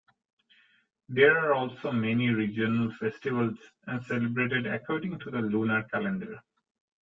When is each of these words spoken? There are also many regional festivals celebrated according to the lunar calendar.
There 1.09 1.37
are 1.37 1.53
also 1.53 1.91
many 1.91 2.29
regional 2.29 2.91
festivals 2.95 3.59
celebrated 4.07 4.65
according 4.65 5.19
to 5.19 5.29
the 5.29 5.41
lunar 5.43 5.83
calendar. 5.83 6.41